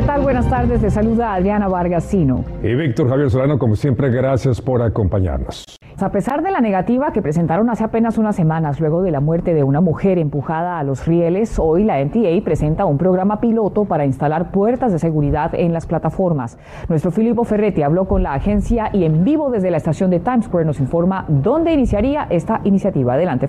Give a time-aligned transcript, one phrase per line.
[0.00, 0.22] ¿Qué tal?
[0.22, 0.80] Buenas tardes.
[0.80, 2.42] Le saluda Adriana Vargasino.
[2.62, 5.66] Y Víctor Javier Solano, como siempre, gracias por acompañarnos.
[6.00, 9.52] A pesar de la negativa que presentaron hace apenas unas semanas luego de la muerte
[9.52, 14.06] de una mujer empujada a los rieles, hoy la NTA presenta un programa piloto para
[14.06, 16.58] instalar puertas de seguridad en las plataformas.
[16.88, 20.46] Nuestro Filippo Ferretti habló con la agencia y en vivo desde la estación de Times
[20.46, 23.12] Square nos informa dónde iniciaría esta iniciativa.
[23.12, 23.48] Adelante,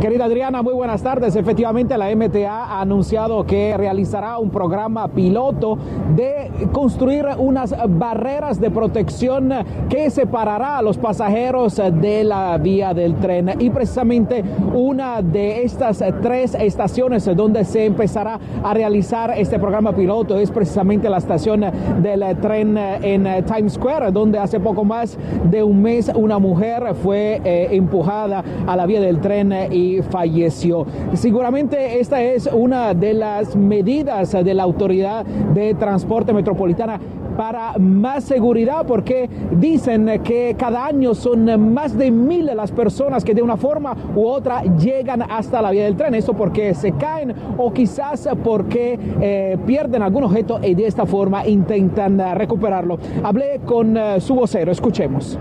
[0.00, 1.36] Querida Adriana, muy buenas tardes.
[1.36, 5.76] Efectivamente, la MTA ha anunciado que realizará un programa piloto
[6.16, 9.52] de construir unas barreras de protección
[9.90, 13.50] que separará a los pasajeros de la vía del tren.
[13.58, 20.38] Y precisamente una de estas tres estaciones donde se empezará a realizar este programa piloto
[20.38, 21.66] es precisamente la estación
[22.00, 27.42] del tren en Times Square, donde hace poco más de un mes una mujer fue
[27.44, 30.86] eh, empujada a la vía del tren y falleció.
[31.14, 37.00] Seguramente esta es una de las medidas de la Autoridad de Transporte Metropolitana
[37.36, 43.34] para más seguridad porque dicen que cada año son más de mil las personas que
[43.34, 46.14] de una forma u otra llegan hasta la vía del tren.
[46.14, 51.46] Esto porque se caen o quizás porque eh, pierden algún objeto y de esta forma
[51.46, 52.98] intentan recuperarlo.
[53.22, 55.38] Hablé con eh, su vocero, escuchemos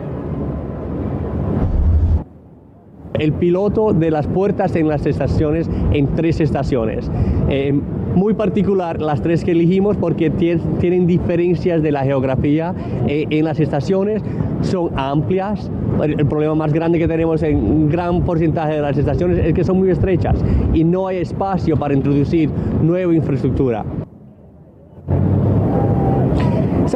[3.20, 7.10] el piloto de las puertas en las estaciones en tres estaciones.
[7.50, 7.80] Eh,
[8.16, 12.74] muy particular las tres que elegimos porque tienen diferencias de la geografía
[13.08, 14.22] eh, en las estaciones,
[14.62, 15.70] son amplias.
[16.02, 19.64] El problema más grande que tenemos en un gran porcentaje de las estaciones es que
[19.64, 20.36] son muy estrechas
[20.74, 22.50] y no hay espacio para introducir
[22.82, 23.86] nueva infraestructura.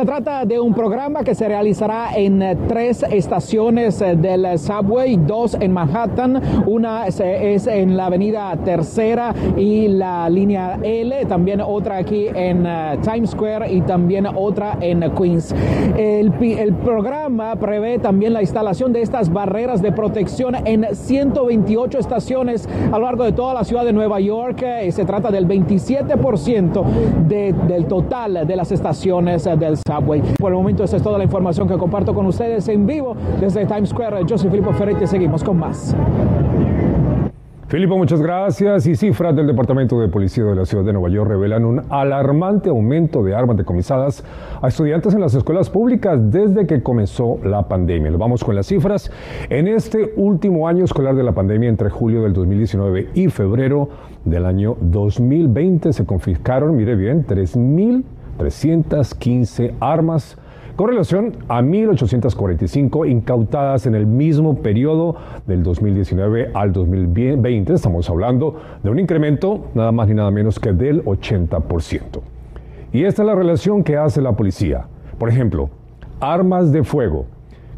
[0.03, 5.15] Se trata de un programa que se realizará en eh, tres estaciones eh, del subway,
[5.15, 7.21] dos en Manhattan, una es
[7.67, 13.71] en la avenida Tercera y la línea L, también otra aquí en eh, Times Square
[13.71, 15.55] y también otra en Queens.
[15.95, 22.67] El, el programa prevé también la instalación de estas barreras de protección en 128 estaciones
[22.91, 24.65] a lo largo de toda la ciudad de Nueva York.
[24.89, 26.83] Se trata del 27%
[27.25, 31.77] del total de las estaciones del por el momento esa es toda la información que
[31.77, 34.25] comparto con ustedes en vivo desde Times Square.
[34.25, 35.95] Yo soy Filipo Ferretti, seguimos con más.
[37.73, 38.85] Filipo, muchas gracias.
[38.85, 42.69] Y cifras del Departamento de Policía de la Ciudad de Nueva York revelan un alarmante
[42.69, 44.23] aumento de armas decomisadas
[44.61, 48.11] a estudiantes en las escuelas públicas desde que comenzó la pandemia.
[48.11, 49.11] Lo vamos con las cifras.
[49.49, 53.89] En este último año escolar de la pandemia, entre julio del 2019 y febrero
[54.23, 58.03] del año 2020, se confiscaron, mire bien, 3.000
[58.37, 60.37] 315 armas
[60.75, 67.73] con relación a 1.845 incautadas en el mismo periodo del 2019 al 2020.
[67.73, 72.21] Estamos hablando de un incremento nada más ni nada menos que del 80%.
[72.91, 74.87] Y esta es la relación que hace la policía.
[75.19, 75.69] Por ejemplo,
[76.19, 77.27] armas de fuego,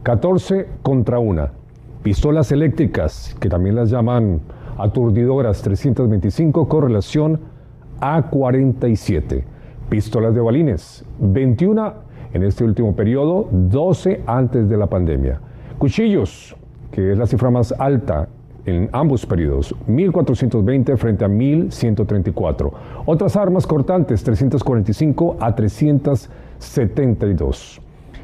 [0.03, 1.49] 14 contra 1.
[2.01, 4.39] Pistolas eléctricas, que también las llaman
[4.77, 7.39] aturdidoras, 325 con relación
[7.99, 9.54] a 47
[9.89, 11.93] pistolas de balines, 21
[12.33, 15.41] en este último periodo, 12 antes de la pandemia.
[15.77, 16.55] Cuchillos,
[16.91, 18.29] que es la cifra más alta
[18.65, 22.71] en ambos periodos, 1.420 frente a 1.134.
[23.05, 27.81] Otras armas cortantes, 345 a 372.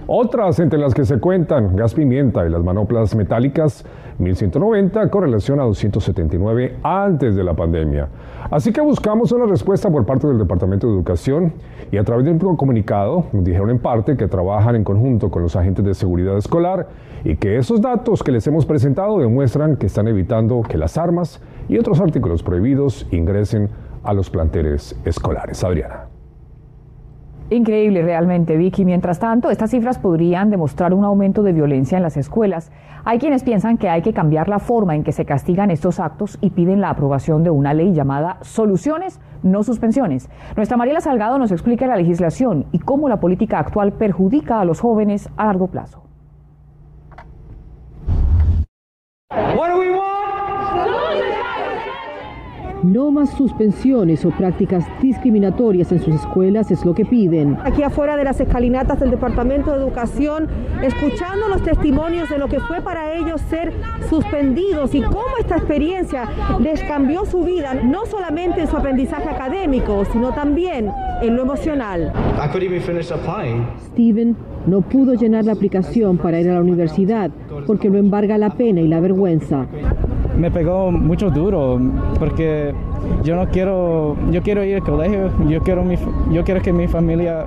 [0.08, 3.86] Otras entre las que se cuentan, gas pimienta y las manoplas metálicas,
[4.18, 8.08] 1190 con relación a 279 antes de la pandemia.
[8.50, 11.54] Así que buscamos una respuesta por parte del Departamento de Educación
[11.92, 15.42] y a través de un comunicado nos dijeron en parte que trabajan en conjunto con
[15.42, 16.90] los agentes de seguridad escolar
[17.24, 21.42] y que esos datos que les hemos presentado demuestran que están evitando que las armas
[21.70, 23.70] y otros artículos prohibidos ingresen
[24.04, 25.64] a los planteles escolares.
[25.64, 26.11] Adriana.
[27.52, 28.86] Increíble realmente, Vicky.
[28.86, 32.72] Mientras tanto, estas cifras podrían demostrar un aumento de violencia en las escuelas.
[33.04, 36.38] Hay quienes piensan que hay que cambiar la forma en que se castigan estos actos
[36.40, 40.30] y piden la aprobación de una ley llamada soluciones, no suspensiones.
[40.56, 44.80] Nuestra Mariela Salgado nos explica la legislación y cómo la política actual perjudica a los
[44.80, 46.04] jóvenes a largo plazo.
[52.84, 57.56] No más suspensiones o prácticas discriminatorias en sus escuelas es lo que piden.
[57.64, 60.48] Aquí afuera de las escalinatas del Departamento de Educación,
[60.82, 63.72] escuchando los testimonios de lo que fue para ellos ser
[64.10, 66.28] suspendidos y cómo esta experiencia
[66.60, 70.90] les cambió su vida, no solamente en su aprendizaje académico, sino también
[71.22, 72.12] en lo emocional.
[73.92, 74.36] Steven
[74.66, 77.30] no pudo llenar la aplicación para ir a la universidad
[77.68, 79.68] porque lo embarga la pena y la vergüenza
[80.42, 81.80] me pegó mucho duro
[82.18, 82.74] porque
[83.24, 85.96] yo no quiero, yo quiero ir al colegio, yo quiero, mi,
[86.32, 87.46] yo quiero que mi familia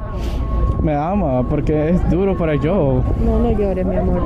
[0.81, 3.03] me ama porque es duro para yo.
[3.25, 4.23] No, no llores, mi amor.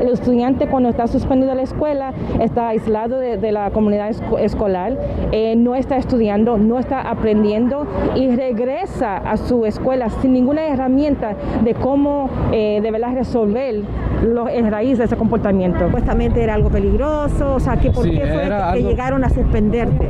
[0.00, 4.96] El estudiante cuando está suspendido de la escuela está aislado de, la comunidad escolar,
[5.32, 11.34] eh, no está estudiando, no está aprendiendo y regresa a su escuela sin ninguna herramienta
[11.64, 13.82] de cómo eh, de verdad resolver
[14.22, 15.86] los, en raíz de ese comportamiento.
[15.86, 20.08] Supuestamente era algo peligroso, o sea, que ¿por qué fue que, llegaron a suspenderte?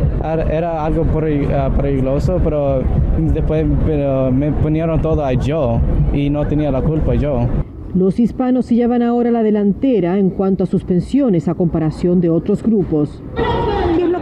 [0.51, 2.83] Era algo ah, peligroso, pero
[3.19, 5.81] después me ponieron todo a yo
[6.13, 7.47] y no tenía la culpa yo.
[7.95, 12.63] Los hispanos se llevan ahora la delantera en cuanto a suspensiones a comparación de otros
[12.63, 13.23] grupos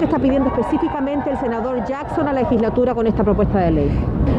[0.01, 3.91] que está pidiendo específicamente el senador Jackson a la legislatura con esta propuesta de ley?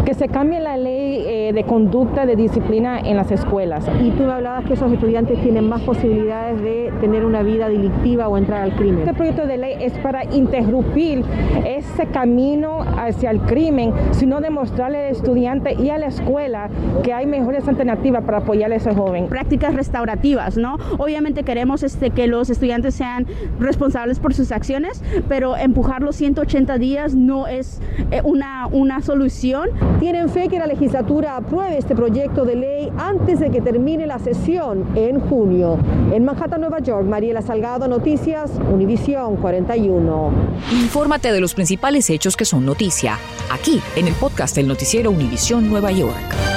[0.03, 3.85] Que se cambie la ley eh, de conducta de disciplina en las escuelas.
[4.01, 8.27] Y tú me hablabas que esos estudiantes tienen más posibilidades de tener una vida delictiva
[8.27, 8.99] o entrar al crimen.
[8.99, 11.23] Este proyecto de ley es para interrumpir
[11.65, 16.69] ese camino hacia el crimen, sino demostrarle al estudiante y a la escuela
[17.03, 19.27] que hay mejores alternativas para apoyar a ese joven.
[19.27, 20.77] Prácticas restaurativas, ¿no?
[20.97, 23.27] Obviamente queremos este, que los estudiantes sean
[23.59, 27.81] responsables por sus acciones, pero empujar los 180 días no es
[28.11, 29.69] eh, una, una solución.
[29.99, 34.19] Tienen fe que la legislatura apruebe este proyecto de ley antes de que termine la
[34.19, 35.77] sesión en junio.
[36.13, 40.31] En Manhattan, Nueva York, Mariela Salgado, Noticias, Univisión 41.
[40.71, 43.17] Infórmate de los principales hechos que son noticia,
[43.51, 46.50] aquí en el podcast del noticiero Univisión Nueva York.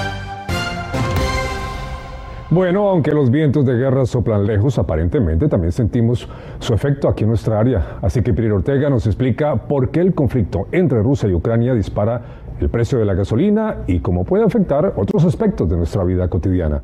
[2.55, 6.29] Bueno, aunque los vientos de guerra soplan lejos, aparentemente también sentimos
[6.61, 7.99] su efecto aquí en nuestra área.
[8.01, 12.23] Así que Piri Ortega nos explica por qué el conflicto entre Rusia y Ucrania dispara
[12.61, 16.81] el precio de la gasolina y cómo puede afectar otros aspectos de nuestra vida cotidiana.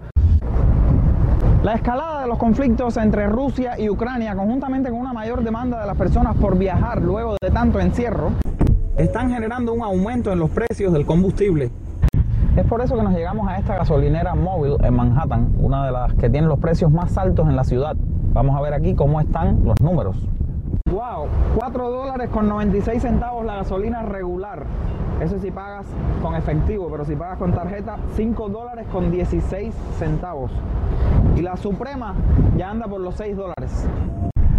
[1.63, 5.87] La escalada de los conflictos entre Rusia y Ucrania, conjuntamente con una mayor demanda de
[5.87, 8.33] las personas por viajar luego de tanto encierro,
[8.97, 11.71] están generando un aumento en los precios del combustible.
[12.61, 16.13] Es por eso que nos llegamos a esta gasolinera móvil en Manhattan, una de las
[16.13, 17.97] que tiene los precios más altos en la ciudad.
[18.35, 20.17] Vamos a ver aquí cómo están los números.
[20.91, 21.27] ¡Wow!
[21.57, 24.67] 4 dólares con 96 centavos la gasolina regular.
[25.23, 25.87] Eso si pagas
[26.21, 30.53] con efectivo, pero si pagas con tarjeta, 5 dólares con 16 centavos.
[31.37, 32.15] Y la Suprema
[32.59, 33.89] ya anda por los 6 dólares.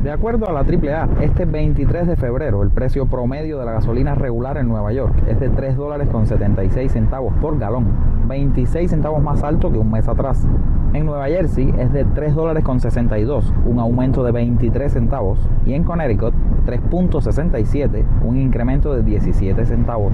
[0.03, 4.15] De acuerdo a la AAA, este 23 de febrero el precio promedio de la gasolina
[4.15, 7.85] regular en Nueva York es de 3 dólares con 76 centavos por galón,
[8.27, 10.47] 26 centavos más alto que un mes atrás.
[10.93, 15.37] En Nueva Jersey es de 3 dólares con 62, un aumento de 23 centavos.
[15.67, 16.33] Y en Connecticut
[16.65, 20.13] 3.67, un incremento de 17 centavos.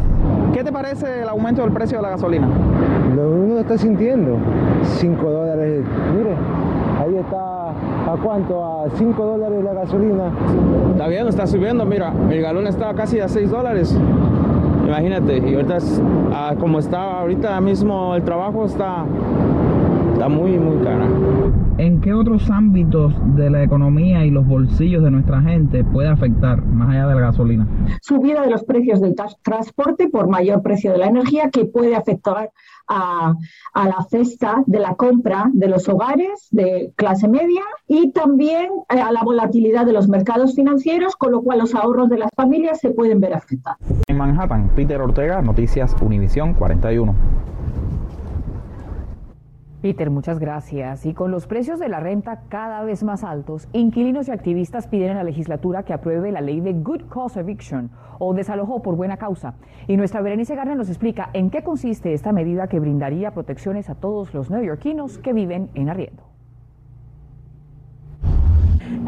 [0.54, 2.50] ¿Qué te parece el aumento del precio de la gasolina?
[3.16, 4.38] Lo uno está sintiendo,
[4.84, 6.36] 5 dólares, mire,
[7.08, 7.58] ahí está
[8.08, 8.64] ¿A cuánto?
[8.64, 10.32] ¿A 5 dólares la gasolina?
[10.92, 13.98] Está bien, está subiendo, mira, el galón está casi a 6 dólares.
[14.86, 15.78] Imagínate, y ahorita
[16.32, 19.04] ah, como está ahorita mismo el trabajo está,
[20.18, 21.08] está muy, muy cara.
[21.78, 26.66] ¿En qué otros ámbitos de la economía y los bolsillos de nuestra gente puede afectar
[26.66, 27.68] más allá de la gasolina?
[28.02, 32.50] Subida de los precios del transporte por mayor precio de la energía que puede afectar
[32.88, 33.36] a,
[33.76, 39.12] la cesta de la compra de los hogares de clase media y también eh, a
[39.12, 42.90] la volatilidad de los mercados financieros, con lo cual los ahorros de las familias se
[42.90, 43.80] pueden ver afectados.
[44.08, 47.14] En Manhattan, Peter Ortega, Noticias Univisión 41.
[49.88, 51.06] Peter, muchas gracias.
[51.06, 55.12] Y con los precios de la renta cada vez más altos, inquilinos y activistas piden
[55.12, 57.90] a la legislatura que apruebe la ley de Good Cause Eviction
[58.20, 59.54] o desalojo por buena causa.
[59.88, 63.96] Y nuestra Berenice Garner nos explica en qué consiste esta medida que brindaría protecciones a
[63.96, 66.37] todos los neoyorquinos que viven en arriendo.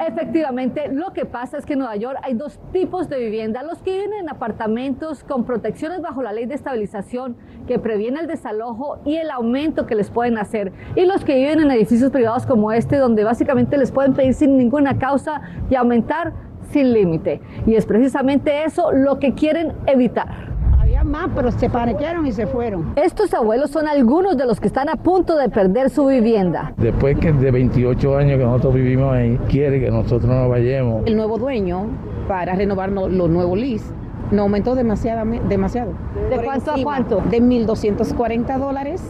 [0.07, 3.63] Efectivamente, lo que pasa es que en Nueva York hay dos tipos de vivienda.
[3.63, 8.27] Los que viven en apartamentos con protecciones bajo la ley de estabilización que previene el
[8.27, 10.71] desalojo y el aumento que les pueden hacer.
[10.95, 14.57] Y los que viven en edificios privados como este, donde básicamente les pueden pedir sin
[14.57, 16.33] ninguna causa y aumentar
[16.71, 17.41] sin límite.
[17.65, 20.49] Y es precisamente eso lo que quieren evitar
[21.06, 22.94] más, pero se parecieron y se fueron.
[22.96, 26.74] Estos abuelos son algunos de los que están a punto de perder su vivienda.
[26.77, 31.03] Después que de 28 años que nosotros vivimos ahí, quiere que nosotros nos vayamos.
[31.06, 31.88] El nuevo dueño,
[32.27, 33.91] para renovar los nuevos leases,
[34.32, 35.25] No aumentó demasiado.
[35.50, 35.91] demasiado.
[36.29, 37.22] ¿De cuánto a cuánto?
[37.32, 39.01] De 1.240 dólares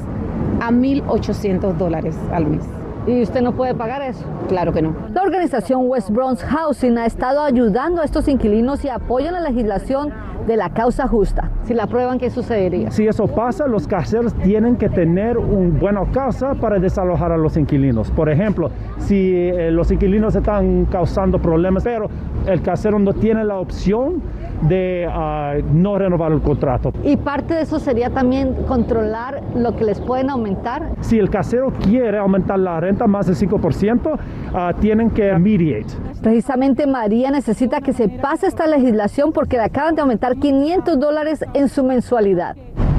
[0.61, 2.63] a 1.800 dólares al mes.
[3.09, 4.23] ¿Y usted no puede pagar eso?
[4.47, 4.93] Claro que no.
[5.15, 10.13] La organización West Bronx Housing ha estado ayudando a estos inquilinos y apoyan la legislación
[10.45, 11.49] de la causa justa.
[11.63, 12.91] Si la prueban, ¿qué sucedería?
[12.91, 17.57] Si eso pasa, los caseros tienen que tener una buena causa para desalojar a los
[17.57, 18.11] inquilinos.
[18.11, 22.09] Por ejemplo, si eh, los inquilinos están causando problemas, pero
[22.47, 24.21] el casero no tiene la opción
[24.61, 26.91] de ah, no renovar el contrato.
[27.03, 30.89] Y parte de eso sería también controlar lo que les pueden aumentar.
[31.01, 34.19] Si el casero quiere aumentar la renta más del 5%,
[34.53, 35.93] ah, tienen que mediate.
[36.21, 41.45] Precisamente María necesita que se pase esta legislación porque le acaban de aumentar 500 dólares
[41.53, 42.55] en su mensualidad.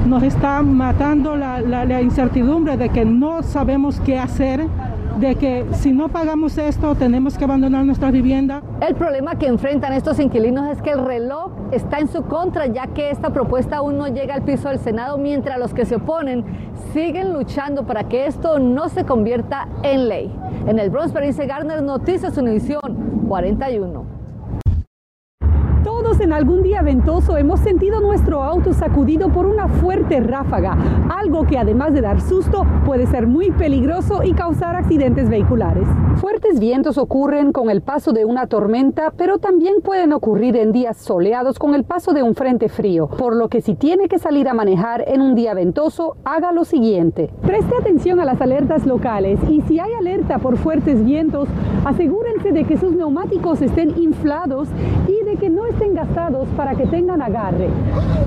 [0.06, 4.66] Nos está matando la, la incertidumbre de que no sabemos qué hacer
[5.18, 8.62] de que si no pagamos esto tenemos que abandonar nuestra vivienda.
[8.80, 12.86] El problema que enfrentan estos inquilinos es que el reloj está en su contra ya
[12.88, 16.44] que esta propuesta aún no llega al piso del Senado mientras los que se oponen
[16.92, 20.32] siguen luchando para que esto no se convierta en ley.
[20.66, 24.09] En el Bronx, Perince Garner, Noticias Univisión 41
[26.20, 30.76] en algún día ventoso hemos sentido nuestro auto sacudido por una fuerte ráfaga,
[31.08, 35.86] algo que además de dar susto puede ser muy peligroso y causar accidentes vehiculares.
[36.16, 40.98] Fuertes vientos ocurren con el paso de una tormenta, pero también pueden ocurrir en días
[40.98, 44.48] soleados con el paso de un frente frío, por lo que si tiene que salir
[44.48, 47.30] a manejar en un día ventoso, haga lo siguiente.
[47.42, 51.48] Preste atención a las alertas locales y si hay alerta por fuertes vientos,
[51.84, 54.68] asegúrense de que sus neumáticos estén inflados
[55.08, 56.09] y de que no estén gastados
[56.56, 57.68] para que tengan agarre.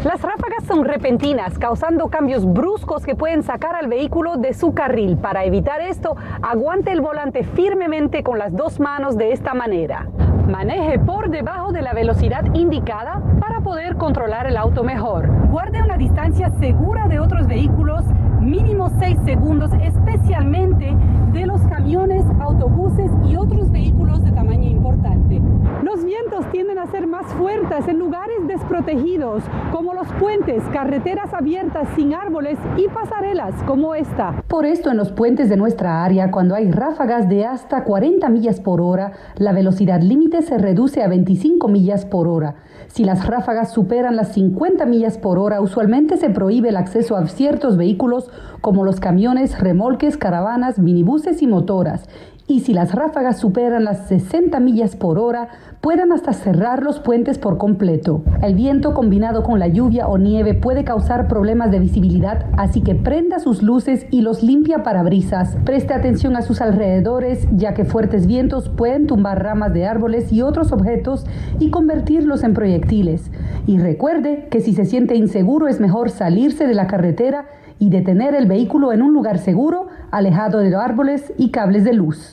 [0.03, 5.17] Las ráfagas son repentinas, causando cambios bruscos que pueden sacar al vehículo de su carril.
[5.17, 10.07] Para evitar esto, aguante el volante firmemente con las dos manos de esta manera.
[10.49, 15.27] Maneje por debajo de la velocidad indicada para poder controlar el auto mejor.
[15.49, 18.03] Guarde una distancia segura de otros vehículos,
[18.39, 20.95] mínimo 6 segundos, especialmente
[21.33, 25.41] de los camiones, autobuses y otros vehículos de tamaño importante.
[25.83, 31.89] Los vientos tienden a ser más fuertes en lugares desprotegidos, como los puentes, carreteras abiertas
[31.97, 34.45] sin árboles y pasarelas como esta.
[34.47, 38.61] Por esto, en los puentes de nuestra área, cuando hay ráfagas de hasta 40 millas
[38.61, 42.55] por hora, la velocidad límite se reduce a 25 millas por hora.
[42.87, 47.27] Si las ráfagas superan las 50 millas por hora, usualmente se prohíbe el acceso a
[47.27, 52.07] ciertos vehículos como los camiones, remolques, caravanas, minibuses y motoras
[52.47, 57.37] y si las ráfagas superan las 60 millas por hora, puedan hasta cerrar los puentes
[57.37, 58.23] por completo.
[58.41, 62.95] El viento combinado con la lluvia o nieve puede causar problemas de visibilidad, así que
[62.95, 65.57] prenda sus luces y los limpia parabrisas.
[65.63, 70.41] Preste atención a sus alrededores, ya que fuertes vientos pueden tumbar ramas de árboles y
[70.41, 71.25] otros objetos
[71.59, 73.31] y convertirlos en proyectiles.
[73.65, 77.45] Y recuerde que si se siente inseguro es mejor salirse de la carretera
[77.79, 82.32] y detener el vehículo en un lugar seguro, alejado de árboles y cables de luz.